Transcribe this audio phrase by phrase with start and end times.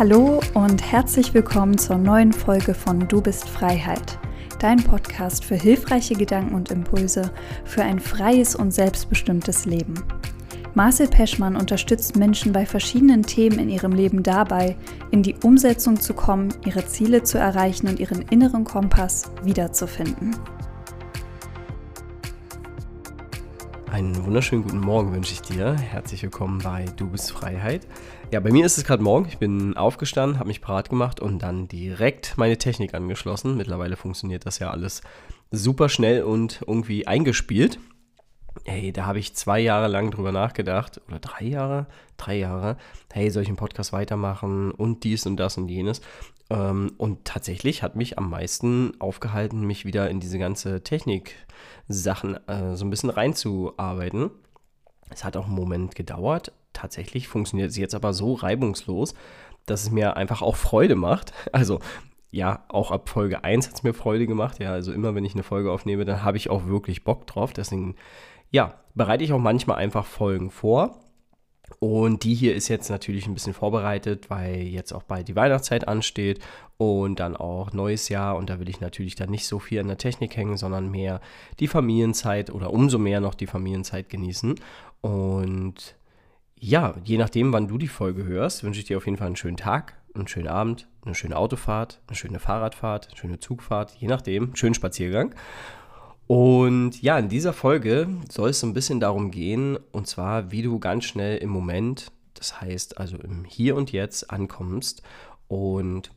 [0.00, 4.18] Hallo und herzlich willkommen zur neuen Folge von Du bist Freiheit,
[4.58, 7.30] dein Podcast für hilfreiche Gedanken und Impulse
[7.66, 10.02] für ein freies und selbstbestimmtes Leben.
[10.72, 14.74] Marcel Peschmann unterstützt Menschen bei verschiedenen Themen in ihrem Leben dabei,
[15.10, 20.34] in die Umsetzung zu kommen, ihre Ziele zu erreichen und ihren inneren Kompass wiederzufinden.
[24.00, 25.76] Einen wunderschönen guten Morgen wünsche ich dir.
[25.76, 27.86] Herzlich willkommen bei Du bist Freiheit.
[28.30, 29.28] Ja, bei mir ist es gerade morgen.
[29.28, 33.58] Ich bin aufgestanden, habe mich parat gemacht und dann direkt meine Technik angeschlossen.
[33.58, 35.02] Mittlerweile funktioniert das ja alles
[35.50, 37.78] super schnell und irgendwie eingespielt.
[38.64, 42.78] Hey, da habe ich zwei Jahre lang drüber nachgedacht, oder drei Jahre, drei Jahre,
[43.12, 46.00] hey, soll ich einen Podcast weitermachen und dies und das und jenes.
[46.50, 52.76] Ähm, und tatsächlich hat mich am meisten aufgehalten, mich wieder in diese ganze Technik-Sachen äh,
[52.76, 54.30] so ein bisschen reinzuarbeiten.
[55.08, 56.52] Es hat auch einen Moment gedauert.
[56.72, 59.14] Tatsächlich funktioniert es jetzt aber so reibungslos,
[59.66, 61.32] dass es mir einfach auch Freude macht.
[61.52, 61.80] Also
[62.32, 64.60] ja, auch ab Folge 1 hat es mir Freude gemacht.
[64.60, 67.52] Ja, also immer wenn ich eine Folge aufnehme, dann habe ich auch wirklich Bock drauf.
[67.52, 67.96] Deswegen,
[68.50, 71.09] ja, bereite ich auch manchmal einfach Folgen vor
[71.78, 75.88] und die hier ist jetzt natürlich ein bisschen vorbereitet, weil jetzt auch bald die Weihnachtszeit
[75.88, 76.40] ansteht
[76.76, 78.36] und dann auch neues Jahr.
[78.36, 81.20] Und da will ich natürlich dann nicht so viel an der Technik hängen, sondern mehr
[81.58, 84.56] die Familienzeit oder umso mehr noch die Familienzeit genießen.
[85.00, 85.96] Und
[86.58, 89.36] ja, je nachdem, wann du die Folge hörst, wünsche ich dir auf jeden Fall einen
[89.36, 94.08] schönen Tag, einen schönen Abend, eine schöne Autofahrt, eine schöne Fahrradfahrt, eine schöne Zugfahrt, je
[94.08, 95.34] nachdem, schönen Spaziergang.
[96.30, 100.62] Und ja, in dieser Folge soll es so ein bisschen darum gehen, und zwar, wie
[100.62, 105.02] du ganz schnell im Moment, das heißt also im Hier und Jetzt ankommst.
[105.48, 106.12] Und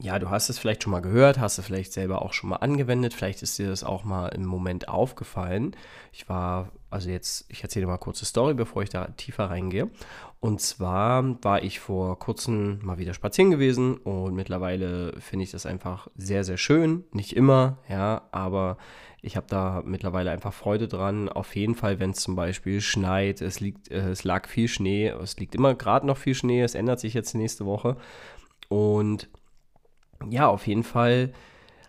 [0.00, 2.56] ja, du hast es vielleicht schon mal gehört, hast es vielleicht selber auch schon mal
[2.56, 5.74] angewendet, vielleicht ist dir das auch mal im Moment aufgefallen.
[6.12, 9.90] Ich war, also jetzt, ich erzähle mal kurze Story, bevor ich da tiefer reingehe.
[10.38, 15.66] Und zwar war ich vor kurzem mal wieder spazieren gewesen und mittlerweile finde ich das
[15.66, 17.04] einfach sehr, sehr schön.
[17.12, 18.76] Nicht immer, ja, aber
[19.20, 21.28] ich habe da mittlerweile einfach Freude dran.
[21.28, 25.36] Auf jeden Fall, wenn es zum Beispiel schneit, es, liegt, es lag viel Schnee, es
[25.38, 27.96] liegt immer gerade noch viel Schnee, es ändert sich jetzt nächste Woche.
[28.68, 29.28] Und
[30.28, 31.32] ja, auf jeden Fall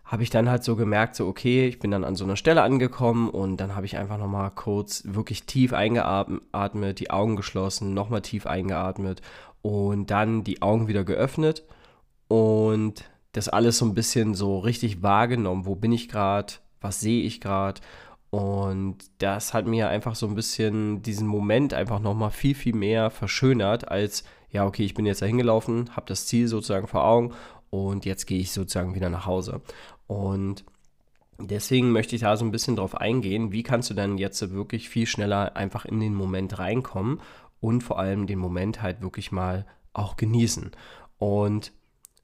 [0.05, 2.63] habe ich dann halt so gemerkt, so okay, ich bin dann an so einer Stelle
[2.63, 8.21] angekommen und dann habe ich einfach nochmal kurz wirklich tief eingeatmet, die Augen geschlossen, nochmal
[8.21, 9.21] tief eingeatmet
[9.61, 11.63] und dann die Augen wieder geöffnet
[12.27, 13.03] und
[13.33, 15.67] das alles so ein bisschen so richtig wahrgenommen.
[15.67, 16.53] Wo bin ich gerade?
[16.81, 17.81] was sehe ich gerade.
[18.29, 23.09] Und das hat mir einfach so ein bisschen diesen Moment einfach nochmal viel, viel mehr
[23.09, 27.33] verschönert, als, ja, okay, ich bin jetzt da hingelaufen, habe das Ziel sozusagen vor Augen
[27.69, 29.61] und jetzt gehe ich sozusagen wieder nach Hause.
[30.07, 30.63] Und
[31.39, 34.89] deswegen möchte ich da so ein bisschen drauf eingehen, wie kannst du dann jetzt wirklich
[34.89, 37.21] viel schneller einfach in den Moment reinkommen
[37.61, 40.71] und vor allem den Moment halt wirklich mal auch genießen.
[41.17, 41.71] Und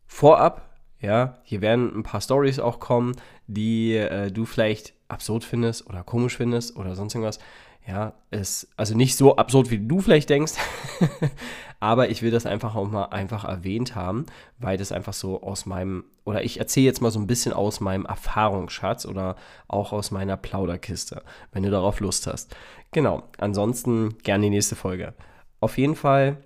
[0.08, 0.76] vorab
[1.06, 3.16] ja, hier werden ein paar Stories auch kommen,
[3.48, 7.40] die äh, du vielleicht absurd findest oder komisch findest oder sonst irgendwas.
[7.88, 10.54] Ja, ist also nicht so absurd, wie du vielleicht denkst,
[11.80, 14.26] aber ich will das einfach auch mal einfach erwähnt haben,
[14.58, 17.82] weil das einfach so aus meinem, oder ich erzähle jetzt mal so ein bisschen aus
[17.82, 19.36] meinem Erfahrungsschatz oder
[19.68, 22.56] auch aus meiner Plauderkiste, wenn du darauf Lust hast.
[22.92, 25.14] Genau, ansonsten gerne die nächste Folge.
[25.60, 26.38] Auf jeden Fall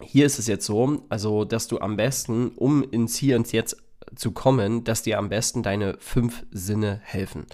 [0.00, 3.76] hier ist es jetzt so, also dass du am besten, um ins Hier und Jetzt
[4.16, 7.46] zu kommen, dass dir am besten deine fünf Sinne helfen.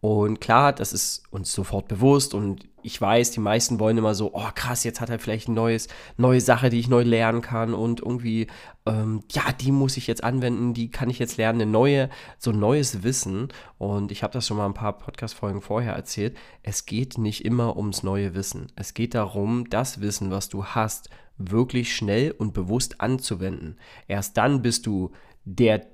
[0.00, 4.32] Und klar, das ist uns sofort bewusst und ich weiß, die meisten wollen immer so,
[4.32, 7.74] oh krass, jetzt hat er vielleicht eine neues, neue Sache, die ich neu lernen kann
[7.74, 8.46] und irgendwie,
[8.86, 12.52] ähm, ja, die muss ich jetzt anwenden, die kann ich jetzt lernen, eine neue, so
[12.52, 13.48] neues Wissen.
[13.78, 16.36] Und ich habe das schon mal ein paar Podcast-Folgen vorher erzählt.
[16.62, 18.70] Es geht nicht immer ums neue Wissen.
[18.76, 23.78] Es geht darum, das Wissen, was du hast, wirklich schnell und bewusst anzuwenden.
[24.06, 25.10] Erst dann bist du
[25.44, 25.86] der,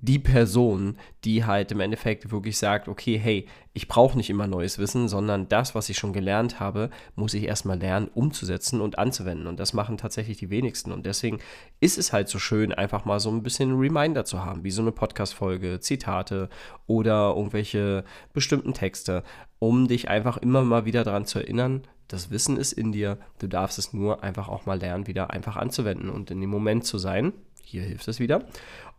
[0.00, 4.78] die Person, die halt im Endeffekt wirklich sagt, okay, hey, ich brauche nicht immer neues
[4.78, 9.46] Wissen, sondern das, was ich schon gelernt habe, muss ich erstmal lernen, umzusetzen und anzuwenden.
[9.46, 10.92] Und das machen tatsächlich die wenigsten.
[10.92, 11.38] Und deswegen
[11.80, 14.82] ist es halt so schön, einfach mal so ein bisschen Reminder zu haben, wie so
[14.82, 16.48] eine Podcast-Folge, Zitate
[16.86, 19.22] oder irgendwelche bestimmten Texte,
[19.58, 23.48] um dich einfach immer mal wieder daran zu erinnern, das Wissen ist in dir, du
[23.48, 26.98] darfst es nur einfach auch mal lernen, wieder einfach anzuwenden und in dem Moment zu
[26.98, 27.32] sein.
[27.66, 28.44] Hier hilft es wieder.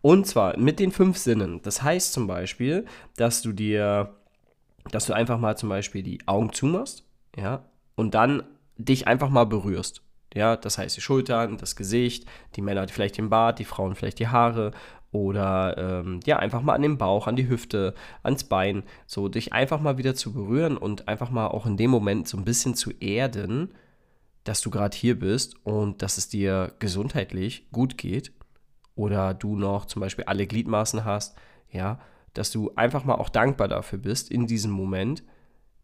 [0.01, 1.61] Und zwar mit den fünf Sinnen.
[1.63, 2.85] Das heißt zum Beispiel,
[3.15, 4.13] dass du dir,
[4.91, 7.05] dass du einfach mal zum Beispiel die Augen zumachst,
[7.37, 7.63] ja,
[7.95, 8.43] und dann
[8.77, 10.01] dich einfach mal berührst.
[10.33, 12.25] Ja, das heißt die Schultern, das Gesicht,
[12.55, 14.71] die Männer vielleicht den Bart, die Frauen vielleicht die Haare
[15.11, 19.53] oder ähm, ja, einfach mal an den Bauch, an die Hüfte, ans Bein, so dich
[19.53, 22.75] einfach mal wieder zu berühren und einfach mal auch in dem Moment so ein bisschen
[22.75, 23.73] zu erden,
[24.43, 28.33] dass du gerade hier bist und dass es dir gesundheitlich gut geht
[28.97, 31.37] oder du noch zum Beispiel alle Gliedmaßen hast,
[31.71, 31.99] ja,
[32.33, 35.23] dass du einfach mal auch dankbar dafür bist in diesem Moment,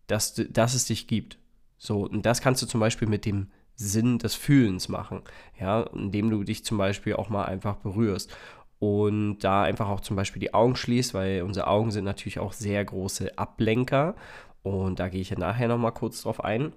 [0.08, 1.38] dass, dass es dich gibt.
[1.78, 5.22] So, und das kannst du zum Beispiel mit dem Sinn des Fühlens machen,
[5.60, 8.36] ja, indem du dich zum Beispiel auch mal einfach berührst
[8.80, 12.54] und da einfach auch zum Beispiel die Augen schließt, weil unsere Augen sind natürlich auch
[12.54, 14.16] sehr große Ablenker
[14.64, 16.74] und da gehe ich ja nachher nochmal kurz drauf ein.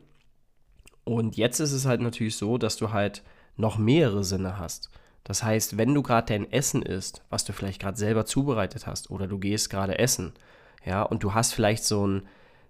[1.04, 3.22] Und jetzt ist es halt natürlich so, dass du halt
[3.56, 4.90] noch mehrere Sinne hast.
[5.26, 9.10] Das heißt, wenn du gerade dein Essen isst, was du vielleicht gerade selber zubereitet hast,
[9.10, 10.34] oder du gehst gerade essen,
[10.84, 12.22] ja, und du hast vielleicht so ein,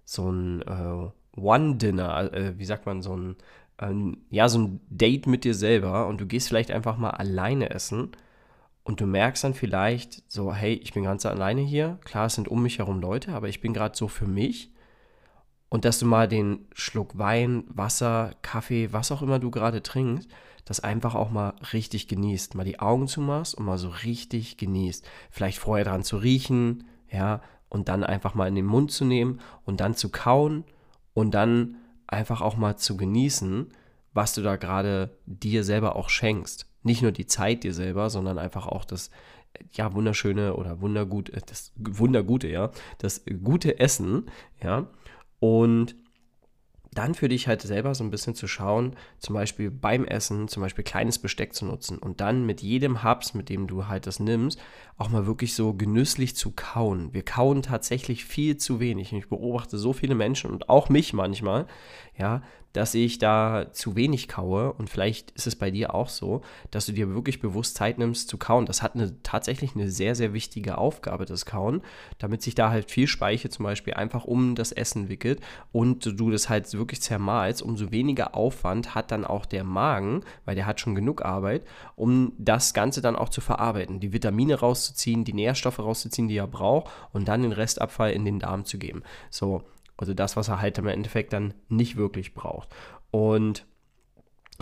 [0.05, 3.35] so ein äh, One-Dinner, äh, wie sagt man, so ein,
[3.77, 3.93] äh,
[4.31, 8.13] ja, so ein Date mit dir selber und du gehst vielleicht einfach mal alleine essen
[8.83, 12.47] und du merkst dann vielleicht so, hey, ich bin ganz alleine hier, klar, es sind
[12.47, 14.71] um mich herum Leute, aber ich bin gerade so für mich.
[15.69, 20.27] Und dass du mal den Schluck Wein, Wasser, Kaffee, was auch immer du gerade trinkst,
[20.67, 22.55] das einfach auch mal richtig genießt.
[22.55, 25.07] Mal die Augen zumachst und mal so richtig genießt.
[25.31, 29.39] Vielleicht vorher dran zu riechen, ja, und dann einfach mal in den Mund zu nehmen
[29.65, 30.65] und dann zu kauen
[31.13, 33.71] und dann einfach auch mal zu genießen,
[34.13, 36.67] was du da gerade dir selber auch schenkst.
[36.83, 39.09] Nicht nur die Zeit dir selber, sondern einfach auch das
[39.71, 44.25] ja wunderschöne oder wundergut das wundergute, ja, das gute Essen,
[44.61, 44.87] ja.
[45.39, 45.95] Und
[46.97, 50.63] dann für dich halt selber so ein bisschen zu schauen, zum Beispiel beim Essen, zum
[50.63, 54.19] Beispiel kleines Besteck zu nutzen und dann mit jedem Hubs, mit dem du halt das
[54.19, 54.59] nimmst,
[54.97, 57.13] auch mal wirklich so genüsslich zu kauen.
[57.13, 59.13] Wir kauen tatsächlich viel zu wenig.
[59.13, 61.67] Ich beobachte so viele Menschen und auch mich manchmal,
[62.17, 62.41] ja,
[62.77, 66.85] dass ich da zu wenig kaue und vielleicht ist es bei dir auch so, dass
[66.85, 68.67] du dir wirklich bewusst Zeit nimmst zu kauen.
[68.67, 71.81] Das hat eine, tatsächlich eine sehr, sehr wichtige Aufgabe, das Kauen,
[72.19, 75.41] damit sich da halt viel Speiche zum Beispiel einfach um das Essen wickelt
[75.71, 77.63] und du das halt wirklich zermalst.
[77.63, 81.63] Umso weniger Aufwand hat dann auch der Magen, weil der hat schon genug Arbeit,
[81.95, 86.45] um das Ganze dann auch zu verarbeiten, die Vitamine rauszuziehen, die Nährstoffe rauszuziehen, die er
[86.45, 89.01] braucht und dann den Restabfall in den Darm zu geben.
[89.31, 89.63] So,
[89.97, 92.69] also das, was er halt im Endeffekt dann nicht wirklich braucht.
[93.11, 93.65] Und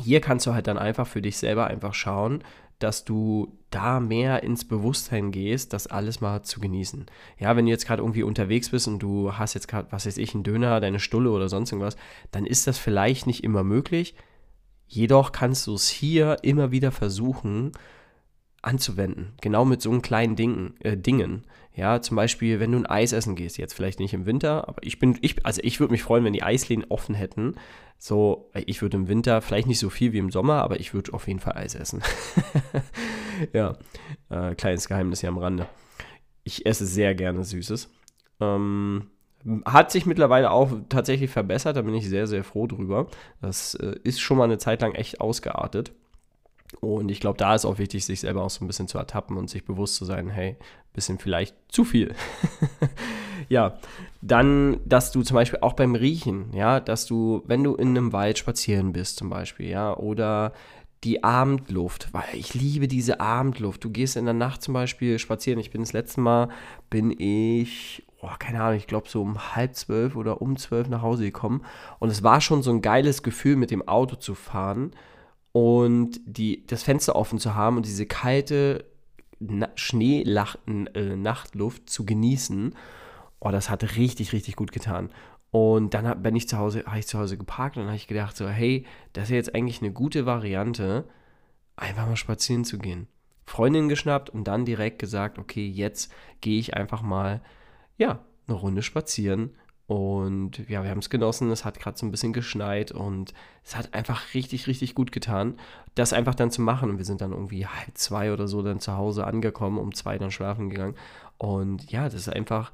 [0.02, 2.44] hier kannst du halt dann einfach für dich selber einfach schauen,
[2.80, 7.06] dass du da mehr ins Bewusstsein gehst, das alles mal zu genießen.
[7.40, 10.18] Ja, wenn du jetzt gerade irgendwie unterwegs bist und du hast jetzt gerade, was weiß
[10.18, 11.96] ich, einen Döner, deine Stulle oder sonst irgendwas,
[12.32, 14.16] dann ist das vielleicht nicht immer möglich.
[14.88, 17.72] Jedoch kannst du es hier immer wieder versuchen,
[18.62, 19.34] anzuwenden.
[19.42, 21.46] Genau mit so kleinen Dingen, äh, Dingen.
[21.76, 24.82] Ja, zum Beispiel, wenn du ein Eis essen gehst, jetzt vielleicht nicht im Winter, aber
[24.82, 27.56] ich bin, ich, also ich würde mich freuen, wenn die Eisläden offen hätten.
[27.98, 31.14] So, ich würde im Winter vielleicht nicht so viel wie im Sommer, aber ich würde
[31.14, 32.02] auf jeden Fall Eis essen.
[33.54, 33.78] ja,
[34.30, 35.68] äh, kleines Geheimnis hier am Rande.
[36.46, 37.90] Ich esse sehr gerne Süßes.
[38.40, 39.10] Ähm,
[39.66, 43.08] hat sich mittlerweile auch tatsächlich verbessert, da bin ich sehr, sehr froh drüber.
[43.42, 45.92] Das äh, ist schon mal eine Zeit lang echt ausgeartet.
[46.82, 49.38] Und ich glaube, da ist auch wichtig, sich selber auch so ein bisschen zu ertappen
[49.38, 50.58] und sich bewusst zu sein, hey,
[50.94, 52.16] bisschen vielleicht zu viel.
[53.50, 53.78] ja,
[54.22, 58.14] dann, dass du zum Beispiel auch beim Riechen, ja, dass du, wenn du in einem
[58.14, 60.54] Wald spazieren bist zum Beispiel, ja, oder
[61.04, 63.84] die Abendluft, weil ich liebe diese Abendluft.
[63.84, 65.60] Du gehst in der Nacht zum Beispiel spazieren.
[65.60, 66.50] Ich bin das letzte Mal,
[66.90, 71.04] bin ich, oh, keine Ahnung, ich glaube so um halb zwölf oder um zwölf nach
[71.04, 71.64] Hause gekommen.
[72.00, 74.94] Und es war schon so ein geiles Gefühl, mit dem Auto zu fahren
[75.56, 78.84] und die, das Fenster offen zu haben und diese kalte
[79.76, 82.76] Schneenachtluft äh, zu genießen.
[83.40, 85.12] Oh, das hat richtig, richtig gut getan.
[85.52, 88.08] Und dann bin ich zu Hause, habe ich zu Hause geparkt und dann habe ich
[88.08, 91.08] gedacht, so, hey, das ist jetzt eigentlich eine gute Variante,
[91.78, 93.08] einfach mal spazieren zu gehen.
[93.46, 97.42] Freundin geschnappt und dann direkt gesagt, okay, jetzt gehe ich einfach mal,
[97.98, 99.56] ja, eine Runde spazieren
[99.88, 101.52] und ja, wir haben es genossen.
[101.52, 105.60] Es hat gerade so ein bisschen geschneit und es hat einfach richtig, richtig gut getan,
[105.94, 106.90] das einfach dann zu machen.
[106.90, 110.18] Und wir sind dann irgendwie halb zwei oder so dann zu Hause angekommen, um zwei
[110.18, 110.96] dann schlafen gegangen.
[111.38, 112.72] Und ja, das ist einfach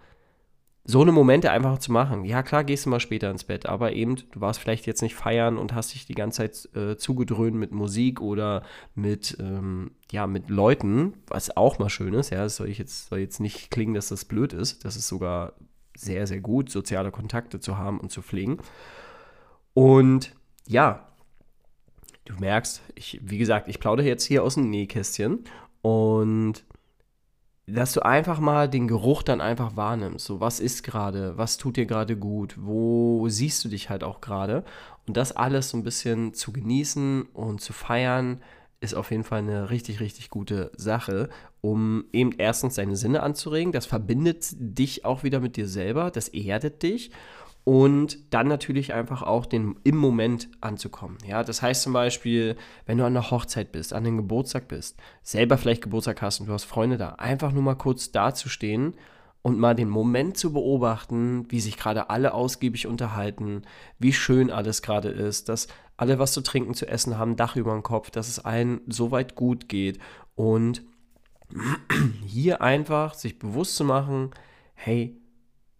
[0.83, 2.23] so eine Momente einfach zu machen.
[2.25, 5.13] Ja, klar, gehst du mal später ins Bett, aber eben, du warst vielleicht jetzt nicht
[5.13, 8.63] feiern und hast dich die ganze Zeit äh, zugedröhnt mit Musik oder
[8.95, 12.31] mit, ähm, ja, mit Leuten, was auch mal schön ist.
[12.31, 14.83] Ja, das soll ich jetzt, soll jetzt nicht klingen, dass das blöd ist.
[14.85, 15.53] Das ist sogar
[15.95, 18.59] sehr, sehr gut, soziale Kontakte zu haben und zu pflegen.
[19.73, 20.35] Und
[20.67, 21.07] ja,
[22.25, 25.43] du merkst, ich, wie gesagt, ich plaudere jetzt hier aus dem Nähkästchen
[25.81, 26.63] und
[27.67, 30.25] dass du einfach mal den Geruch dann einfach wahrnimmst.
[30.25, 31.37] So, was ist gerade?
[31.37, 32.55] Was tut dir gerade gut?
[32.59, 34.63] Wo siehst du dich halt auch gerade?
[35.07, 38.41] Und das alles so ein bisschen zu genießen und zu feiern,
[38.81, 41.29] ist auf jeden Fall eine richtig, richtig gute Sache,
[41.61, 43.71] um eben erstens deine Sinne anzuregen.
[43.71, 47.11] Das verbindet dich auch wieder mit dir selber, das erdet dich.
[47.63, 51.17] und dann natürlich einfach auch den, im Moment anzukommen.
[51.27, 54.97] Ja, das heißt zum Beispiel, wenn du an der Hochzeit bist, an dem Geburtstag bist,
[55.21, 58.95] selber vielleicht Geburtstag hast und du hast Freunde da, einfach nur mal kurz dazustehen
[59.43, 63.63] und mal den Moment zu beobachten, wie sich gerade alle ausgiebig unterhalten,
[63.99, 67.73] wie schön alles gerade ist, dass alle was zu trinken, zu essen haben, Dach über
[67.73, 69.99] dem Kopf, dass es allen so weit gut geht
[70.33, 70.81] und
[72.25, 74.31] hier einfach sich bewusst zu machen,
[74.73, 75.17] hey,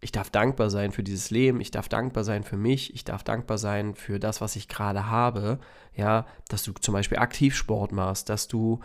[0.00, 3.22] ich darf dankbar sein für dieses Leben, ich darf dankbar sein für mich, ich darf
[3.22, 5.60] dankbar sein für das, was ich gerade habe.
[5.94, 8.80] Ja, dass du zum Beispiel aktiv Sport machst, dass du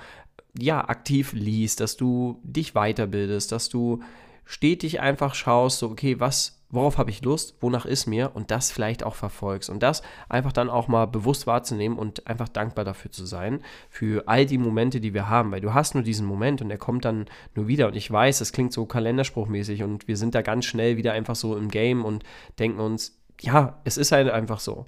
[0.58, 4.03] ja aktiv liest, dass du dich weiterbildest, dass du
[4.46, 8.72] stetig einfach schaust, so, okay, was, worauf habe ich Lust, wonach ist mir und das
[8.72, 9.70] vielleicht auch verfolgst.
[9.70, 14.28] Und das einfach dann auch mal bewusst wahrzunehmen und einfach dankbar dafür zu sein, für
[14.28, 17.06] all die Momente, die wir haben, weil du hast nur diesen Moment und der kommt
[17.06, 17.88] dann nur wieder.
[17.88, 21.36] Und ich weiß, das klingt so kalenderspruchmäßig und wir sind da ganz schnell wieder einfach
[21.36, 22.24] so im Game und
[22.60, 24.86] denken uns, ja, es ist halt einfach so.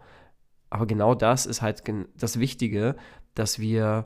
[0.69, 1.83] Aber genau das ist halt
[2.17, 2.95] das Wichtige,
[3.35, 4.05] dass wir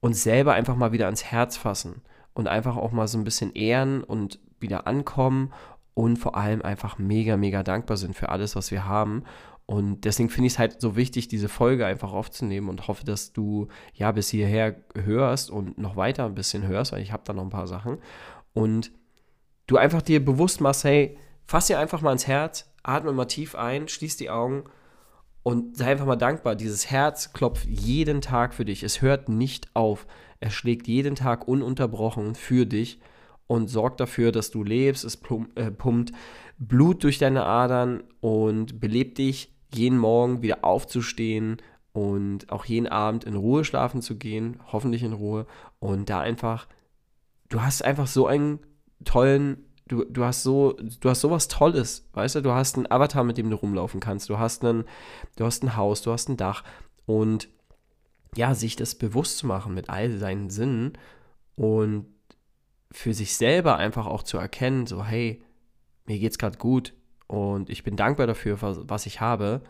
[0.00, 3.52] uns selber einfach mal wieder ans Herz fassen und einfach auch mal so ein bisschen
[3.54, 5.52] ehren und wieder ankommen
[5.98, 9.24] und vor allem einfach mega, mega dankbar sind für alles, was wir haben.
[9.66, 13.32] Und deswegen finde ich es halt so wichtig, diese Folge einfach aufzunehmen und hoffe, dass
[13.32, 17.32] du ja bis hierher hörst und noch weiter ein bisschen hörst, weil ich habe da
[17.32, 17.98] noch ein paar Sachen.
[18.52, 18.92] Und
[19.66, 23.56] du einfach dir bewusst machst, hey, fass dir einfach mal ins Herz, atme mal tief
[23.56, 24.66] ein, schließ die Augen
[25.42, 26.54] und sei einfach mal dankbar.
[26.54, 28.84] Dieses Herz klopft jeden Tag für dich.
[28.84, 30.06] Es hört nicht auf.
[30.38, 33.00] Es schlägt jeden Tag ununterbrochen für dich
[33.48, 35.04] und sorgt dafür, dass du lebst.
[35.04, 35.20] Es
[35.56, 36.12] äh, pumpt
[36.58, 41.56] Blut durch deine Adern und belebt dich, jeden Morgen wieder aufzustehen
[41.92, 45.46] und auch jeden Abend in Ruhe schlafen zu gehen, hoffentlich in Ruhe.
[45.78, 46.68] Und da einfach,
[47.48, 48.60] du hast einfach so einen
[49.04, 53.24] tollen, du, du hast so, du hast sowas Tolles, weißt du, du hast einen Avatar,
[53.24, 54.84] mit dem du rumlaufen kannst, du hast einen,
[55.36, 56.64] du hast ein Haus, du hast ein Dach
[57.06, 57.48] und
[58.36, 60.92] ja, sich das bewusst zu machen mit all seinen Sinnen
[61.56, 62.06] und
[62.90, 65.42] für sich selber einfach auch zu erkennen, so hey,
[66.06, 66.94] mir geht's gerade gut
[67.28, 69.62] und ich bin dankbar dafür, was, ich habe,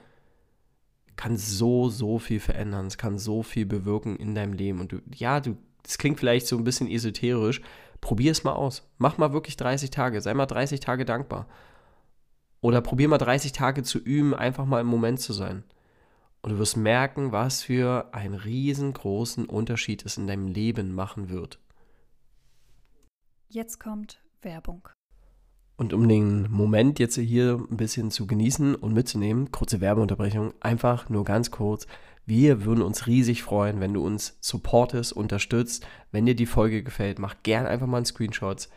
[1.17, 2.87] kann so, so viel verändern.
[2.87, 4.81] Es kann so viel bewirken in deinem Leben.
[4.81, 7.61] Und du, ja, du, das klingt vielleicht so ein bisschen esoterisch.
[8.01, 8.89] Probier es mal aus.
[8.99, 10.21] Mach mal wirklich 30 Tage.
[10.21, 11.49] Sei mal 30 Tage dankbar.
[12.61, 15.65] Oder probier mal 30 Tage zu üben, einfach mal im Moment zu sein.
[16.43, 21.59] Und du wirst merken, was für einen riesengroßen Unterschied es in deinem Leben machen wird.
[23.51, 24.91] Jetzt kommt Werbung.
[25.79, 31.09] Und um den Moment jetzt hier ein bisschen zu genießen und mitzunehmen, kurze Werbeunterbrechung, einfach
[31.09, 31.87] nur ganz kurz.
[32.27, 35.87] Wir würden uns riesig freuen, wenn du uns supportest, unterstützt.
[36.13, 38.69] Wenn dir die Folge gefällt, mach gern einfach mal einen Screenshot,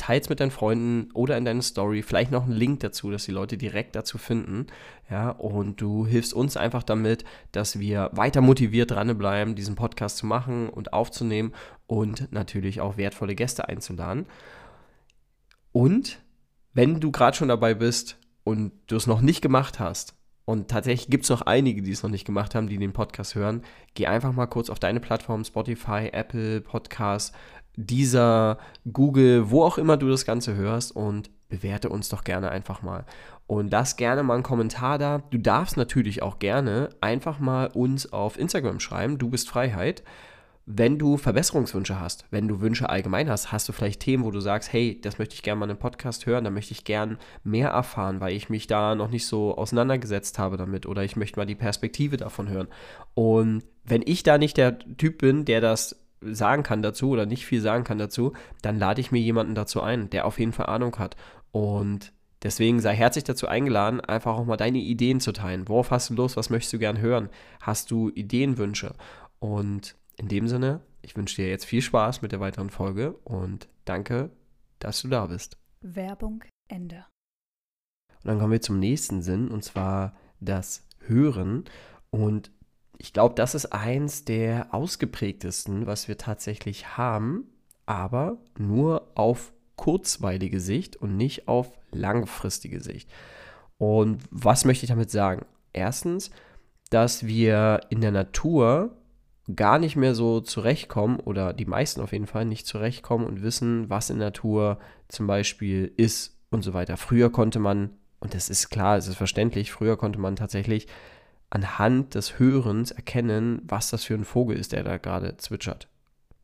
[0.00, 3.32] teils mit deinen Freunden oder in deine Story, vielleicht noch einen Link dazu, dass die
[3.32, 4.68] Leute direkt dazu finden.
[5.10, 10.26] Ja, und du hilfst uns einfach damit, dass wir weiter motiviert dranbleiben, diesen Podcast zu
[10.26, 11.52] machen und aufzunehmen
[11.90, 14.26] und natürlich auch wertvolle Gäste einzuladen.
[15.72, 16.20] Und
[16.72, 21.10] wenn du gerade schon dabei bist und du es noch nicht gemacht hast, und tatsächlich
[21.10, 23.62] gibt es noch einige, die es noch nicht gemacht haben, die den Podcast hören,
[23.94, 27.34] geh einfach mal kurz auf deine Plattform, Spotify, Apple, Podcast,
[27.74, 28.58] dieser
[28.92, 33.04] Google, wo auch immer du das Ganze hörst und bewerte uns doch gerne einfach mal.
[33.48, 35.18] Und lass gerne mal einen Kommentar da.
[35.30, 40.04] Du darfst natürlich auch gerne einfach mal uns auf Instagram schreiben, du bist Freiheit.
[40.72, 44.38] Wenn du Verbesserungswünsche hast, wenn du Wünsche allgemein hast, hast du vielleicht Themen, wo du
[44.38, 47.18] sagst, hey, das möchte ich gerne mal in einem Podcast hören, da möchte ich gerne
[47.42, 51.40] mehr erfahren, weil ich mich da noch nicht so auseinandergesetzt habe damit oder ich möchte
[51.40, 52.68] mal die Perspektive davon hören.
[53.14, 57.46] Und wenn ich da nicht der Typ bin, der das sagen kann dazu oder nicht
[57.46, 60.66] viel sagen kann dazu, dann lade ich mir jemanden dazu ein, der auf jeden Fall
[60.66, 61.16] Ahnung hat.
[61.50, 62.12] Und
[62.44, 65.66] deswegen sei herzlich dazu eingeladen, einfach auch mal deine Ideen zu teilen.
[65.66, 66.36] Worauf hast du Lust?
[66.36, 67.28] Was möchtest du gern hören?
[67.60, 68.94] Hast du Ideenwünsche?
[69.40, 73.68] Und in dem Sinne, ich wünsche dir jetzt viel Spaß mit der weiteren Folge und
[73.86, 74.30] danke,
[74.78, 75.56] dass du da bist.
[75.80, 77.06] Werbung Ende.
[78.22, 81.64] Und dann kommen wir zum nächsten Sinn und zwar das Hören.
[82.10, 82.50] Und
[82.98, 87.50] ich glaube, das ist eins der ausgeprägtesten, was wir tatsächlich haben,
[87.86, 93.10] aber nur auf kurzweilige Sicht und nicht auf langfristige Sicht.
[93.78, 95.46] Und was möchte ich damit sagen?
[95.72, 96.30] Erstens,
[96.90, 98.99] dass wir in der Natur
[99.56, 103.88] gar nicht mehr so zurechtkommen oder die meisten auf jeden Fall nicht zurechtkommen und wissen,
[103.88, 104.78] was in Natur
[105.08, 106.96] zum Beispiel ist und so weiter.
[106.96, 107.90] Früher konnte man,
[108.20, 110.86] und das ist klar, es ist verständlich, früher konnte man tatsächlich
[111.50, 115.88] anhand des Hörens erkennen, was das für ein Vogel ist, der da gerade zwitschert.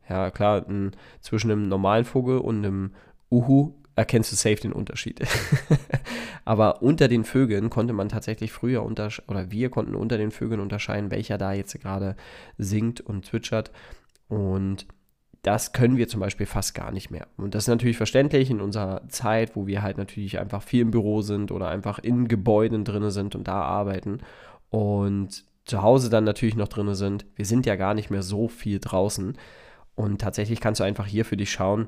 [0.09, 2.91] Ja, klar, ein, zwischen einem normalen Vogel und einem
[3.29, 5.21] Uhu erkennst du safe den Unterschied.
[6.45, 11.11] Aber unter den Vögeln konnte man tatsächlich früher oder wir konnten unter den Vögeln unterscheiden,
[11.11, 12.15] welcher da jetzt gerade
[12.57, 13.71] singt und zwitschert.
[14.29, 14.87] Und
[15.41, 17.27] das können wir zum Beispiel fast gar nicht mehr.
[17.37, 20.91] Und das ist natürlich verständlich in unserer Zeit, wo wir halt natürlich einfach viel im
[20.91, 24.19] Büro sind oder einfach in Gebäuden drin sind und da arbeiten
[24.69, 27.25] und zu Hause dann natürlich noch drin sind.
[27.35, 29.37] Wir sind ja gar nicht mehr so viel draußen.
[29.95, 31.87] Und tatsächlich kannst du einfach hier für dich schauen,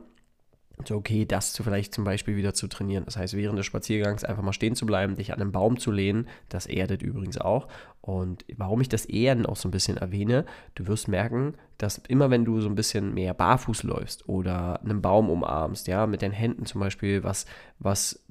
[0.88, 3.04] so, okay, das zu vielleicht zum Beispiel wieder zu trainieren.
[3.06, 5.92] Das heißt, während des Spaziergangs einfach mal stehen zu bleiben, dich an einen Baum zu
[5.92, 6.28] lehnen.
[6.48, 7.68] Das erdet übrigens auch.
[8.02, 10.46] Und warum ich das Erden auch so ein bisschen erwähne,
[10.76, 15.02] du wirst merken, dass immer wenn du so ein bisschen mehr barfuß läufst oder einen
[15.02, 17.46] Baum umarmst, ja, mit den Händen zum Beispiel was,
[17.80, 18.24] was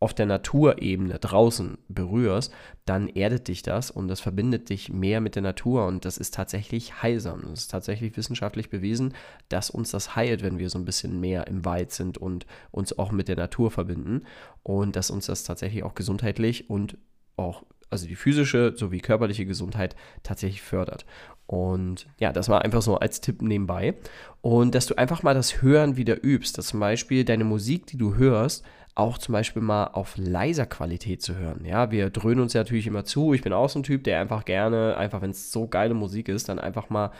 [0.00, 2.52] auf der Naturebene draußen berührst,
[2.86, 6.34] dann erdet dich das und das verbindet dich mehr mit der Natur und das ist
[6.34, 7.40] tatsächlich heilsam.
[7.52, 9.14] Es ist tatsächlich wissenschaftlich bewiesen,
[9.50, 12.98] dass uns das heilt, wenn wir so ein bisschen mehr im Wald sind und uns
[12.98, 14.22] auch mit der Natur verbinden
[14.62, 16.96] und dass uns das tatsächlich auch gesundheitlich und
[17.36, 21.04] auch also die physische sowie körperliche Gesundheit tatsächlich fördert.
[21.46, 23.94] Und ja, das war einfach so als Tipp nebenbei.
[24.40, 27.98] Und dass du einfach mal das Hören wieder übst, dass zum Beispiel deine Musik, die
[27.98, 28.64] du hörst,
[28.94, 31.64] auch zum Beispiel mal auf leiser Qualität zu hören.
[31.64, 33.34] Ja, wir dröhnen uns ja natürlich immer zu.
[33.34, 36.28] Ich bin auch so ein Typ, der einfach gerne, einfach wenn es so geile Musik
[36.28, 37.10] ist, dann einfach mal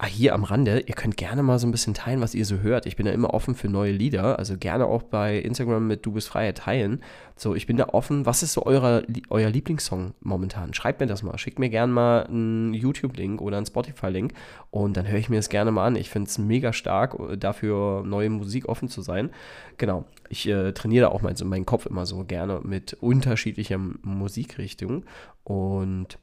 [0.00, 2.58] Ah, hier am Rande, ihr könnt gerne mal so ein bisschen teilen, was ihr so
[2.58, 2.86] hört.
[2.86, 6.12] Ich bin da immer offen für neue Lieder, also gerne auch bei Instagram mit Du
[6.12, 7.02] bist freier teilen.
[7.34, 8.24] So, ich bin da offen.
[8.24, 10.72] Was ist so euer, euer Lieblingssong momentan?
[10.72, 11.36] Schreibt mir das mal.
[11.36, 14.34] Schickt mir gerne mal einen YouTube-Link oder einen Spotify-Link
[14.70, 15.96] und dann höre ich mir das gerne mal an.
[15.96, 19.30] Ich finde es mega stark, dafür neue Musik offen zu sein.
[19.78, 20.04] Genau.
[20.28, 25.04] Ich äh, trainiere da auch meinen Kopf immer so gerne mit unterschiedlicher Musikrichtung
[25.42, 26.18] und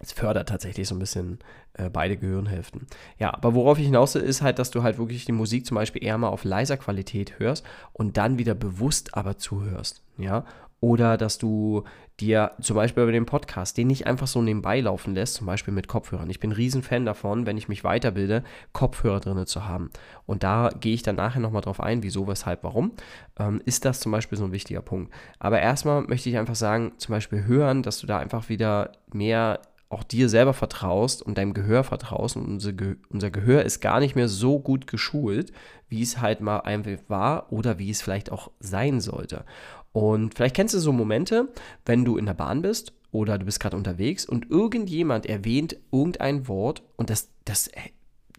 [0.00, 1.38] es fördert tatsächlich so ein bisschen
[1.74, 2.86] äh, beide Gehirnhälften.
[3.18, 5.76] Ja, aber worauf ich hinaus will, ist halt, dass du halt wirklich die Musik zum
[5.76, 10.02] Beispiel eher mal auf leiser Qualität hörst und dann wieder bewusst aber zuhörst.
[10.16, 10.44] Ja,
[10.84, 11.84] oder dass du
[12.20, 15.72] dir zum Beispiel über den Podcast, den nicht einfach so nebenbei laufen lässt, zum Beispiel
[15.72, 16.28] mit Kopfhörern.
[16.30, 19.90] Ich bin ein Riesenfan davon, wenn ich mich weiterbilde, Kopfhörer drin zu haben.
[20.26, 22.92] Und da gehe ich dann nachher nochmal drauf ein, wieso, weshalb, warum.
[23.38, 25.12] Ähm, ist das zum Beispiel so ein wichtiger Punkt.
[25.38, 29.60] Aber erstmal möchte ich einfach sagen, zum Beispiel hören, dass du da einfach wieder mehr
[29.94, 32.36] auch dir selber vertraust und deinem Gehör vertraust.
[32.36, 35.52] Und unser, Ge unser Gehör ist gar nicht mehr so gut geschult,
[35.88, 39.44] wie es halt mal einfach war oder wie es vielleicht auch sein sollte.
[39.92, 41.48] Und vielleicht kennst du so Momente,
[41.86, 46.48] wenn du in der Bahn bist oder du bist gerade unterwegs und irgendjemand erwähnt irgendein
[46.48, 47.70] Wort und das, das,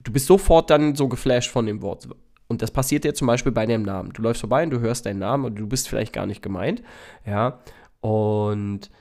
[0.03, 2.09] du bist sofort dann so geflasht von dem Wort.
[2.47, 4.11] Und das passiert dir zum Beispiel bei deinem Namen.
[4.13, 6.83] Du läufst vorbei und du hörst deinen Namen und du bist vielleicht gar nicht gemeint.
[7.25, 7.59] Ja.
[8.01, 8.91] Und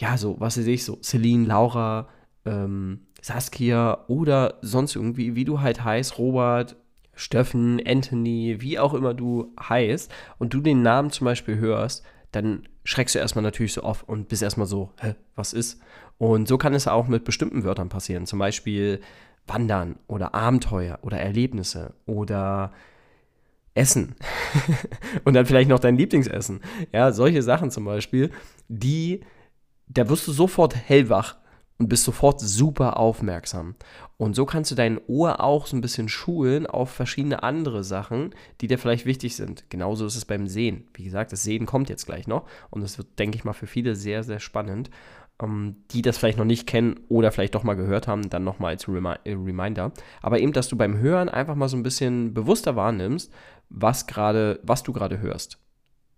[0.00, 2.08] ja, so, was weiß ich, so Celine, Laura,
[2.46, 6.76] ähm, Saskia oder sonst irgendwie, wie du halt heißt, Robert,
[7.14, 12.66] Steffen, Anthony, wie auch immer du heißt, und du den Namen zum Beispiel hörst, dann
[12.82, 15.82] schreckst du erstmal natürlich so auf und bist erstmal so, hä, was ist?
[16.16, 19.00] Und so kann es auch mit bestimmten Wörtern passieren, zum Beispiel
[19.46, 22.72] Wandern oder Abenteuer oder Erlebnisse oder
[23.74, 24.14] Essen
[25.24, 26.60] und dann vielleicht noch dein Lieblingsessen.
[26.90, 28.30] Ja, solche Sachen zum Beispiel,
[28.68, 29.20] die
[29.92, 31.36] da wirst du sofort hellwach
[31.78, 33.74] und bist sofort super aufmerksam.
[34.18, 38.34] Und so kannst du dein Ohr auch so ein bisschen schulen auf verschiedene andere Sachen,
[38.60, 39.64] die dir vielleicht wichtig sind.
[39.70, 40.84] Genauso ist es beim Sehen.
[40.94, 43.66] Wie gesagt, das Sehen kommt jetzt gleich noch und das wird, denke ich mal, für
[43.66, 44.90] viele sehr, sehr spannend,
[45.42, 48.72] ähm, die das vielleicht noch nicht kennen oder vielleicht doch mal gehört haben, dann nochmal
[48.72, 49.92] als äh, Reminder.
[50.20, 53.32] Aber eben, dass du beim Hören einfach mal so ein bisschen bewusster wahrnimmst,
[53.70, 55.58] was gerade, was du gerade hörst.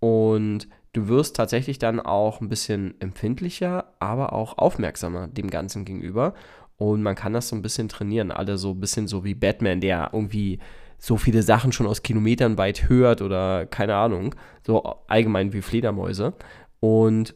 [0.01, 6.35] Und du wirst tatsächlich dann auch ein bisschen empfindlicher, aber auch aufmerksamer dem Ganzen gegenüber.
[6.77, 8.31] Und man kann das so ein bisschen trainieren.
[8.31, 10.59] Alle so ein bisschen so wie Batman, der irgendwie
[10.99, 14.35] so viele Sachen schon aus Kilometern weit hört oder keine Ahnung.
[14.67, 16.35] So allgemein wie Fledermäuse.
[16.81, 17.35] Und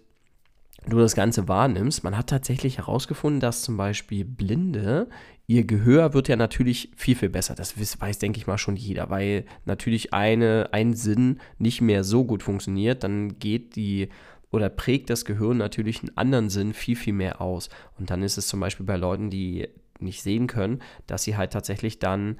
[0.86, 2.04] du das Ganze wahrnimmst.
[2.04, 5.08] Man hat tatsächlich herausgefunden, dass zum Beispiel Blinde
[5.46, 7.54] ihr Gehör wird ja natürlich viel, viel besser.
[7.54, 12.24] Das weiß, denke ich mal, schon jeder, weil natürlich eine, ein Sinn nicht mehr so
[12.24, 13.04] gut funktioniert.
[13.04, 14.08] Dann geht die
[14.50, 17.68] oder prägt das Gehirn natürlich einen anderen Sinn viel, viel mehr aus.
[17.98, 21.52] Und dann ist es zum Beispiel bei Leuten, die nicht sehen können, dass sie halt
[21.52, 22.38] tatsächlich dann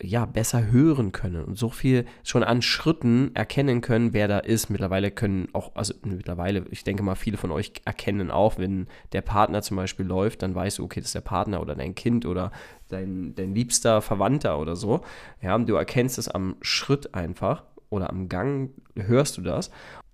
[0.00, 4.70] ja, besser hören können und so viel schon an Schritten erkennen können, wer da ist.
[4.70, 9.22] Mittlerweile können auch, also mittlerweile, ich denke mal, viele von euch erkennen auch, wenn der
[9.22, 12.26] Partner zum Beispiel läuft, dann weißt du, okay, das ist der Partner oder dein Kind
[12.26, 12.52] oder
[12.88, 15.00] dein, dein liebster Verwandter oder so.
[15.42, 19.70] Ja, du erkennst es am Schritt einfach oder am Gang, hörst du das.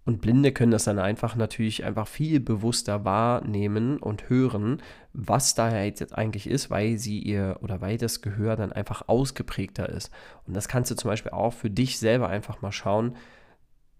[0.07, 4.83] Und Blinde können das dann einfach natürlich einfach viel bewusster wahrnehmen und hören,
[5.15, 9.89] was da jetzt eigentlich ist, weil sie ihr oder weil das Gehör dann einfach ausgeprägter
[9.89, 10.11] ist.
[10.47, 13.17] Und das kannst du zum Beispiel auch für dich selber einfach mal schauen,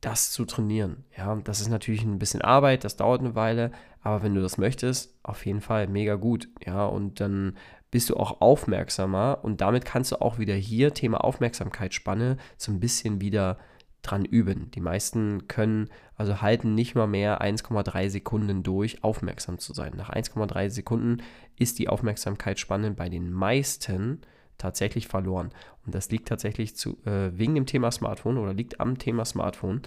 [0.01, 1.05] das zu trainieren.
[1.17, 3.71] Ja, das ist natürlich ein bisschen Arbeit, das dauert eine Weile,
[4.03, 6.49] aber wenn du das möchtest, auf jeden Fall mega gut.
[6.67, 7.57] Ja, und dann
[7.93, 12.81] bist du auch aufmerksamer und damit kannst du auch wieder hier Thema Aufmerksamkeitsspanne so ein
[12.81, 13.57] bisschen wieder
[14.05, 14.71] dran üben.
[14.73, 19.95] Die meisten können, also halten nicht mal mehr 1,3 Sekunden durch, aufmerksam zu sein.
[19.97, 21.23] Nach 1,3 Sekunden
[21.57, 24.21] ist die Aufmerksamkeitsspanne bei den meisten
[24.59, 25.51] tatsächlich verloren.
[25.85, 29.83] Und das liegt tatsächlich zu, äh, wegen dem Thema Smartphone oder liegt am Thema Smartphone.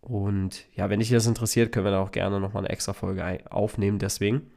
[0.00, 3.40] Und ja, wenn dich das interessiert, können wir da auch gerne nochmal eine extra Folge
[3.50, 3.98] aufnehmen.
[3.98, 4.50] Deswegen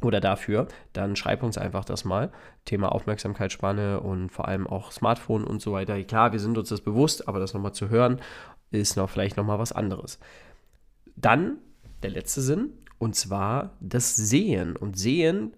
[0.00, 2.30] oder dafür, dann schreib uns einfach das mal.
[2.64, 6.02] Thema Aufmerksamkeitsspanne und vor allem auch Smartphone und so weiter.
[6.04, 8.20] Klar, wir sind uns das bewusst, aber das nochmal zu hören,
[8.70, 10.18] ist noch vielleicht nochmal was anderes.
[11.16, 11.58] Dann
[12.02, 14.76] der letzte Sinn, und zwar das Sehen.
[14.76, 15.52] Und Sehen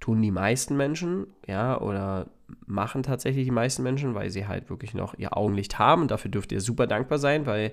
[0.00, 2.28] tun die meisten Menschen, ja, oder
[2.66, 6.02] machen tatsächlich die meisten Menschen, weil sie halt wirklich noch ihr Augenlicht haben.
[6.02, 7.72] Und dafür dürft ihr super dankbar sein, weil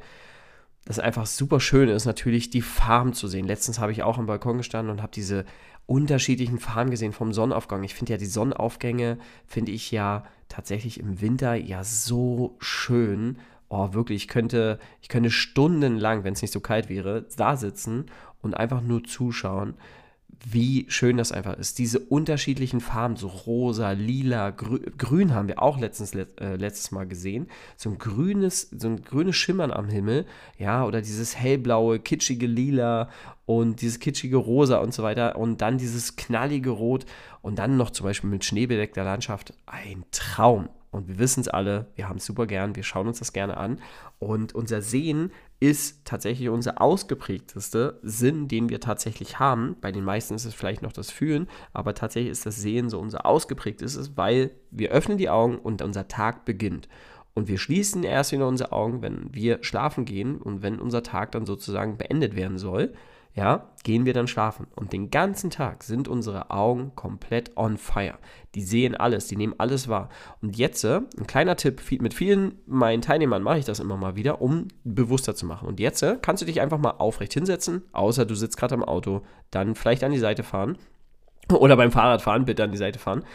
[0.85, 3.45] das einfach super schön ist, natürlich die Farben zu sehen.
[3.45, 5.45] Letztens habe ich auch am Balkon gestanden und habe diese
[5.85, 7.83] unterschiedlichen Farben gesehen vom Sonnenaufgang.
[7.83, 13.37] Ich finde ja die Sonnenaufgänge, finde ich ja tatsächlich im Winter ja so schön.
[13.69, 18.05] Oh, wirklich, ich könnte, ich könnte stundenlang, wenn es nicht so kalt wäre, da sitzen
[18.41, 19.73] und einfach nur zuschauen,
[20.45, 21.79] wie schön das einfach ist.
[21.79, 27.07] Diese unterschiedlichen Farben, so rosa, lila, grü grün haben wir auch letztens, äh, letztes Mal
[27.07, 27.47] gesehen.
[27.77, 30.25] So ein grünes, so ein grünes Schimmern am Himmel,
[30.57, 33.09] ja, oder dieses hellblaue, kitschige Lila
[33.45, 37.05] und dieses kitschige Rosa und so weiter und dann dieses knallige Rot
[37.41, 39.53] und dann noch zum Beispiel mit schneebedeckter Landschaft.
[39.65, 40.69] Ein Traum.
[40.93, 43.57] Und wir wissen es alle, wir haben es super gern, wir schauen uns das gerne
[43.57, 43.79] an.
[44.19, 49.75] Und unser Sehen ist tatsächlich unser ausgeprägteste Sinn, den wir tatsächlich haben.
[49.81, 52.99] Bei den meisten ist es vielleicht noch das Fühlen, aber tatsächlich ist das Sehen so
[52.99, 56.87] unser ausgeprägtestes, weil wir öffnen die Augen und unser Tag beginnt.
[57.33, 61.31] Und wir schließen erst wieder unsere Augen, wenn wir schlafen gehen und wenn unser Tag
[61.31, 62.93] dann sozusagen beendet werden soll
[63.35, 64.67] ja, gehen wir dann schlafen.
[64.75, 68.19] Und den ganzen Tag sind unsere Augen komplett on fire.
[68.53, 70.09] Die sehen alles, die nehmen alles wahr.
[70.41, 74.15] Und jetzt, äh, ein kleiner Tipp, mit vielen meinen Teilnehmern mache ich das immer mal
[74.15, 75.67] wieder, um bewusster zu machen.
[75.67, 78.83] Und jetzt äh, kannst du dich einfach mal aufrecht hinsetzen, außer du sitzt gerade am
[78.83, 80.77] Auto, dann vielleicht an die Seite fahren.
[81.51, 83.25] Oder beim Fahrradfahren bitte an die Seite fahren.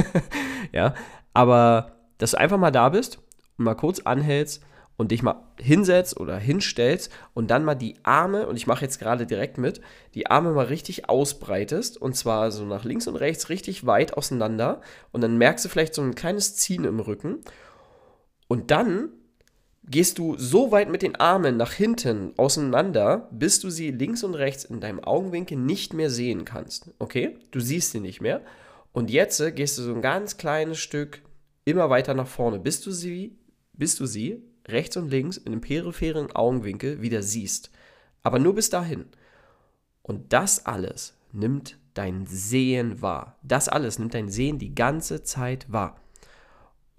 [0.72, 0.94] ja,
[1.32, 3.20] aber dass du einfach mal da bist
[3.56, 4.62] und mal kurz anhältst
[5.00, 8.98] und dich mal hinsetzt oder hinstellst und dann mal die Arme, und ich mache jetzt
[8.98, 9.80] gerade direkt mit,
[10.12, 14.82] die Arme mal richtig ausbreitest und zwar so nach links und rechts richtig weit auseinander
[15.10, 17.38] und dann merkst du vielleicht so ein kleines Ziehen im Rücken
[18.46, 19.08] und dann
[19.84, 24.34] gehst du so weit mit den Armen nach hinten auseinander, bis du sie links und
[24.34, 26.90] rechts in deinem Augenwinkel nicht mehr sehen kannst.
[26.98, 27.38] Okay?
[27.52, 28.42] Du siehst sie nicht mehr.
[28.92, 31.22] Und jetzt gehst du so ein ganz kleines Stück
[31.64, 33.38] immer weiter nach vorne, bis du sie,
[33.72, 37.70] bis du sie rechts und links in dem peripheren Augenwinkel wieder siehst.
[38.22, 39.06] Aber nur bis dahin.
[40.02, 43.38] Und das alles nimmt dein Sehen wahr.
[43.42, 46.00] Das alles nimmt dein Sehen die ganze Zeit wahr.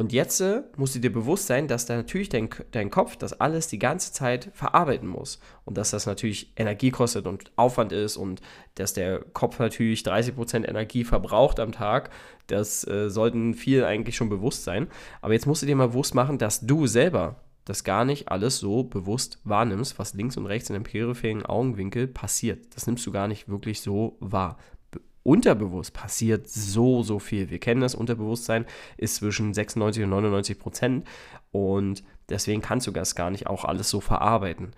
[0.02, 3.39] Und jetzt äh, musst du dir bewusst sein, dass da natürlich dein, dein Kopf das
[3.39, 5.39] alles die ganze Zeit verarbeiten muss.
[5.63, 8.41] Und dass das natürlich Energie kostet und Aufwand ist und
[8.74, 12.10] dass der Kopf natürlich 30% Energie verbraucht am Tag.
[12.47, 14.88] Das äh, sollten vielen eigentlich schon bewusst sein.
[15.21, 18.58] Aber jetzt musst du dir mal bewusst machen, dass du selber das gar nicht alles
[18.58, 22.76] so bewusst wahrnimmst, was links und rechts in dem peripheren Augenwinkel passiert.
[22.76, 24.58] Das nimmst du gar nicht wirklich so wahr.
[25.24, 27.52] Unterbewusst passiert so, so viel.
[27.52, 28.65] Wir kennen das, Unterbewusstsein
[28.97, 31.08] ist zwischen 96 und 99 Prozent
[31.52, 34.71] und deswegen kannst du das gar nicht auch alles so verarbeiten.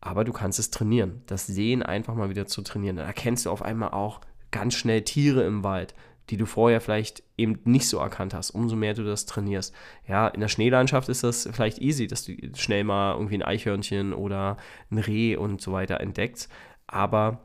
[0.00, 1.22] Aber du kannst es trainieren.
[1.26, 2.96] Das Sehen einfach mal wieder zu trainieren.
[2.96, 4.20] Dann erkennst du auf einmal auch
[4.52, 5.94] ganz schnell Tiere im Wald
[6.30, 9.74] die du vorher vielleicht eben nicht so erkannt hast, umso mehr du das trainierst.
[10.06, 14.12] Ja, in der Schneelandschaft ist das vielleicht easy, dass du schnell mal irgendwie ein Eichhörnchen
[14.12, 14.56] oder
[14.90, 16.50] ein Reh und so weiter entdeckst,
[16.86, 17.40] aber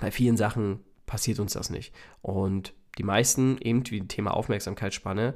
[0.00, 1.94] bei vielen Sachen passiert uns das nicht.
[2.22, 5.34] Und die meisten, eben wie Thema Aufmerksamkeitsspanne,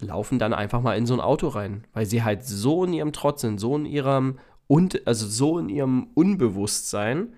[0.00, 3.12] laufen dann einfach mal in so ein Auto rein, weil sie halt so in ihrem
[3.12, 7.34] Trotz sind, so in ihrem und also so in ihrem Unbewusstsein,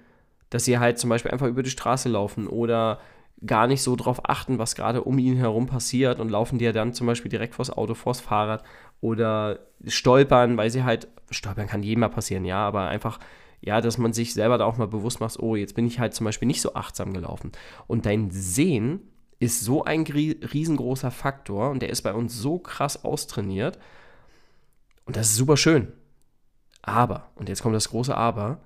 [0.51, 3.01] dass sie halt zum Beispiel einfach über die Straße laufen oder
[3.47, 6.93] gar nicht so drauf achten, was gerade um ihn herum passiert und laufen dir dann
[6.93, 8.65] zum Beispiel direkt vors Auto, vors Fahrrad
[9.01, 13.19] oder stolpern, weil sie halt, stolpern kann jedem mal passieren, ja, aber einfach,
[13.61, 16.15] ja, dass man sich selber da auch mal bewusst macht, oh, jetzt bin ich halt
[16.15, 17.53] zum Beispiel nicht so achtsam gelaufen.
[17.87, 19.01] Und dein Sehen
[19.41, 23.79] ist so ein riesengroßer Faktor und der ist bei uns so krass austrainiert
[25.07, 25.93] und das ist super schön.
[26.83, 28.61] Aber, und jetzt kommt das große Aber,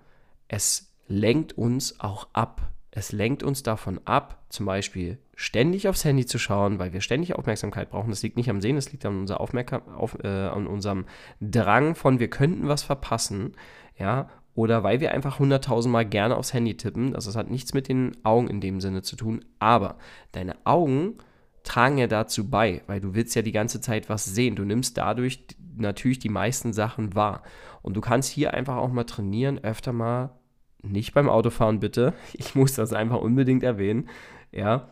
[0.49, 2.71] es lenkt uns auch ab.
[2.98, 7.37] Es lenkt uns davon ab, zum Beispiel ständig aufs Handy zu schauen, weil wir ständig
[7.37, 8.11] Aufmerksamkeit brauchen.
[8.11, 11.04] Das liegt nicht am Sehen, das liegt an, unserer Aufmerksam auf, äh, an unserem
[11.40, 13.52] Drang von, wir könnten was verpassen.
[13.96, 17.14] Ja, oder weil wir einfach hunderttausendmal gerne aufs Handy tippen.
[17.14, 19.44] Also das hat nichts mit den Augen in dem Sinne zu tun.
[19.61, 19.96] Aber
[20.32, 21.18] deine Augen
[21.62, 24.56] tragen ja dazu bei, weil du willst ja die ganze Zeit was sehen.
[24.56, 27.44] Du nimmst dadurch natürlich die meisten Sachen wahr.
[27.80, 30.30] Und du kannst hier einfach auch mal trainieren, öfter mal,
[30.83, 34.09] nicht beim Autofahren bitte, ich muss das einfach unbedingt erwähnen,
[34.53, 34.88] ja,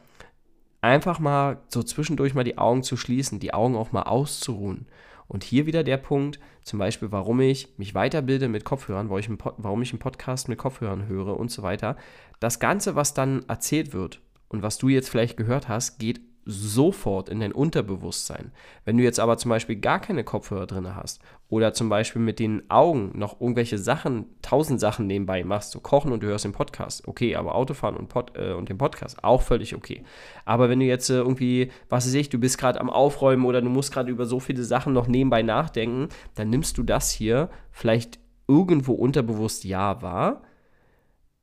[0.80, 4.86] einfach mal so zwischendurch mal die Augen zu schließen, die Augen auch mal auszuruhen.
[5.28, 9.28] Und hier wieder der Punkt, zum Beispiel, warum ich mich weiterbilde mit Kopfhörern, warum ich,
[9.28, 11.96] einen, warum ich einen Podcast mit Kopfhörern höre und so weiter.
[12.38, 17.28] Das Ganze, was dann erzählt wird und was du jetzt vielleicht gehört hast, geht sofort
[17.28, 18.52] in dein Unterbewusstsein.
[18.84, 22.38] Wenn du jetzt aber zum Beispiel gar keine Kopfhörer drin hast oder zum Beispiel mit
[22.38, 26.52] den Augen noch irgendwelche Sachen, tausend Sachen nebenbei machst, so kochen und du hörst den
[26.52, 30.04] Podcast, okay, aber Autofahren und, Pod, äh, und den Podcast, auch völlig okay.
[30.44, 33.60] Aber wenn du jetzt äh, irgendwie, was weiß ich, du bist gerade am Aufräumen oder
[33.60, 37.50] du musst gerade über so viele Sachen noch nebenbei nachdenken, dann nimmst du das hier
[37.72, 40.42] vielleicht irgendwo unterbewusst ja wahr,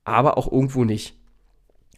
[0.05, 1.17] aber auch irgendwo nicht.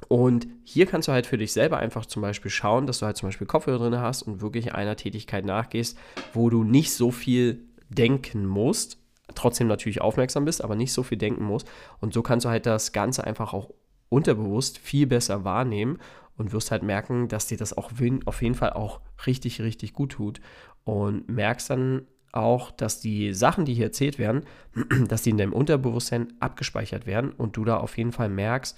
[0.07, 3.17] Und hier kannst du halt für dich selber einfach zum Beispiel schauen, dass du halt
[3.17, 5.97] zum Beispiel Kopfhörer drin hast und wirklich einer Tätigkeit nachgehst,
[6.33, 11.17] wo du nicht so viel denken musst, trotzdem natürlich aufmerksam bist, aber nicht so viel
[11.17, 11.67] denken musst.
[11.99, 13.71] Und so kannst du halt das Ganze einfach auch
[14.09, 15.97] unterbewusst viel besser wahrnehmen
[16.37, 17.91] und wirst halt merken, dass dir das auch
[18.25, 20.41] auf jeden Fall auch richtig, richtig gut tut.
[20.83, 24.43] Und merkst dann auch, dass die Sachen, die hier erzählt werden,
[25.07, 28.77] dass die in deinem Unterbewusstsein abgespeichert werden und du da auf jeden Fall merkst,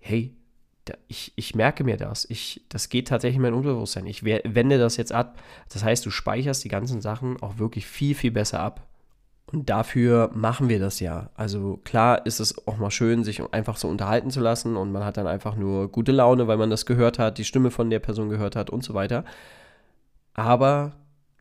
[0.00, 0.34] hey,
[1.06, 2.24] ich, ich merke mir das.
[2.30, 4.06] Ich, das geht tatsächlich in mein Unterbewusstsein.
[4.06, 5.38] Ich wende das jetzt ab.
[5.68, 8.87] Das heißt, du speicherst die ganzen Sachen auch wirklich viel, viel besser ab.
[9.50, 11.30] Und dafür machen wir das ja.
[11.34, 15.04] Also klar ist es auch mal schön, sich einfach so unterhalten zu lassen und man
[15.04, 17.98] hat dann einfach nur gute Laune, weil man das gehört hat, die Stimme von der
[17.98, 19.24] Person gehört hat und so weiter.
[20.34, 20.92] Aber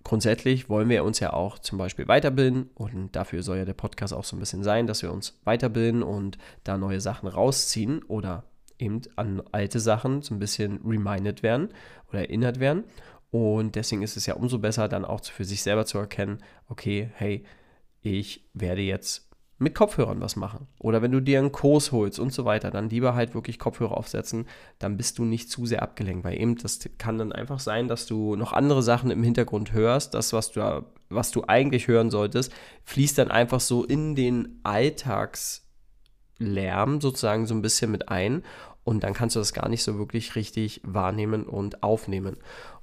[0.06, 4.13] grundsätzlich wollen wir uns ja auch zum Beispiel weiterbilden und dafür soll ja der Podcast
[4.13, 8.46] auch so ein bisschen sein, dass wir uns weiterbilden und da neue Sachen rausziehen oder
[8.80, 11.70] eben an alte Sachen so ein bisschen reminded werden
[12.10, 12.86] oder erinnert werden.
[13.32, 16.38] Und deswegen ist es ja umso besser, dann auch für sich selber zu erkennen,
[16.70, 17.43] okay, hey,
[18.01, 19.27] ich werde jetzt
[19.60, 20.67] mit Kopfhörern was machen.
[20.79, 23.97] Oder wenn du dir einen Kurs holst und so weiter, dann lieber halt wirklich Kopfhörer
[23.97, 27.88] aufsetzen, dann bist du nicht zu sehr abgelenkt, weil eben das kann dann einfach sein,
[27.88, 32.12] dass du noch andere Sachen im Hintergrund hörst, das, was du, was du eigentlich hören
[32.12, 35.63] solltest, fließt dann einfach so in den Alltags
[36.39, 38.43] Lärm sozusagen so ein bisschen mit ein
[38.83, 42.38] und dann kannst du das gar nicht so wirklich richtig wahrnehmen und aufnehmen.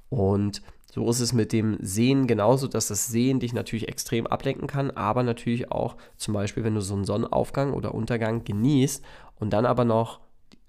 [0.09, 0.61] Und
[0.95, 4.91] so ist es mit dem Sehen genauso, dass das Sehen dich natürlich extrem ablenken kann,
[4.91, 9.03] aber natürlich auch zum Beispiel, wenn du so einen Sonnenaufgang oder Untergang genießt
[9.35, 10.21] und dann aber noch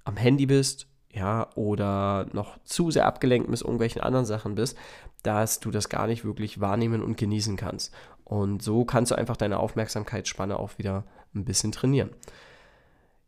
[0.02, 4.76] am Handy bist, ja, oder noch zu sehr abgelenkt mit irgendwelchen anderen Sachen bist,
[5.22, 7.94] dass du das gar nicht wirklich wahrnehmen und genießen kannst.
[8.24, 11.04] Und so kannst du einfach deine Aufmerksamkeitsspanne auch wieder
[11.36, 12.10] ein bisschen trainieren.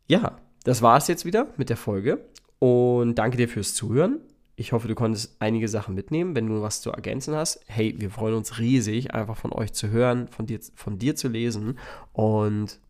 [0.05, 0.35] Ja,
[0.65, 2.25] das war es jetzt wieder mit der Folge
[2.59, 4.19] und danke dir fürs Zuhören.
[4.59, 6.35] Ich hoffe, du konntest einige Sachen mitnehmen.
[6.35, 9.89] Wenn du was zu ergänzen hast, hey, wir freuen uns riesig, einfach von euch zu
[9.89, 11.79] hören, von dir, von dir zu lesen.
[12.11, 12.81] Und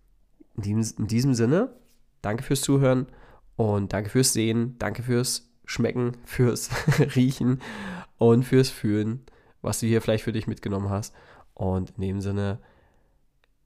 [0.56, 1.76] in diesem, in diesem Sinne,
[2.24, 3.06] danke fürs Zuhören
[3.56, 6.72] und danke fürs Sehen, danke fürs Schmecken, fürs
[7.16, 7.62] Riechen
[8.18, 9.22] und fürs Fühlen,
[9.62, 11.14] was du hier vielleicht für dich mitgenommen hast.
[11.54, 12.62] Und in dem Sinne,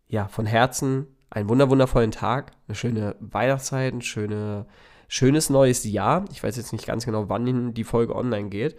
[0.10, 4.66] ja, von Herzen einen wundervollen Tag, eine schöne Weihnachtszeit, ein schöne,
[5.14, 6.26] schönes neues Jahr.
[6.32, 8.76] Ich weiß jetzt nicht ganz genau, wann die Folge online geht,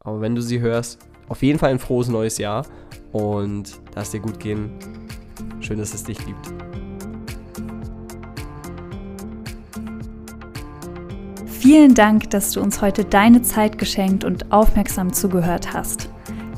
[0.00, 0.98] aber wenn du sie hörst,
[1.30, 2.66] auf jeden Fall ein frohes neues Jahr
[3.12, 4.70] und lass dir gut gehen.
[5.60, 6.52] Schön, dass es dich gibt.
[11.46, 16.10] Vielen Dank, dass du uns heute deine Zeit geschenkt und aufmerksam zugehört hast.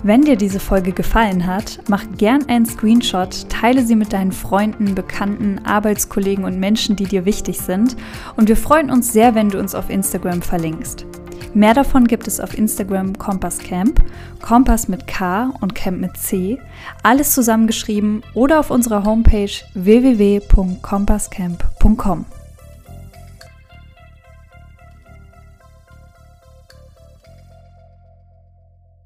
[0.02, 4.94] Wenn dir diese Folge gefallen hat, mach gern einen Screenshot, teile sie mit deinen Freunden,
[4.94, 7.96] Bekannten, Arbeitskollegen und Menschen, die dir wichtig sind.
[8.36, 11.04] Und wir freuen uns sehr, wenn du uns auf Instagram verlinkst.
[11.52, 14.02] Mehr davon gibt es auf Instagram Kompass Camp,
[14.40, 16.58] Kompass mit K und Camp mit C,
[17.02, 22.24] alles zusammengeschrieben oder auf unserer Homepage www.kompasscamp.com.